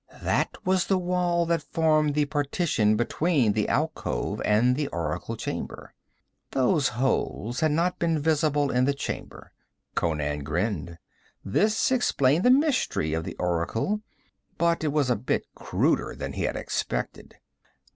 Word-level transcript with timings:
That 0.23 0.57
was 0.65 0.87
the 0.87 0.97
wall 0.97 1.45
that 1.45 1.61
formed 1.61 2.15
the 2.15 2.25
partition 2.25 2.95
between 2.97 3.53
the 3.53 3.69
alcove 3.69 4.41
and 4.43 4.75
the 4.75 4.87
oracle 4.87 5.37
chamber. 5.37 5.93
Those 6.49 6.87
holes 6.87 7.59
had 7.59 7.69
not 7.71 7.99
been 7.99 8.17
visible 8.19 8.71
in 8.71 8.85
the 8.85 8.95
chamber. 8.95 9.51
Conan 9.93 10.39
grinned. 10.43 10.97
This 11.45 11.91
explained 11.91 12.43
the 12.43 12.49
mystery 12.49 13.13
of 13.13 13.25
the 13.25 13.35
oracle, 13.35 14.01
but 14.57 14.83
it 14.83 14.91
was 14.91 15.11
a 15.11 15.15
bit 15.15 15.45
cruder 15.53 16.15
than 16.15 16.33
he 16.33 16.45
had 16.45 16.55
expected. 16.55 17.35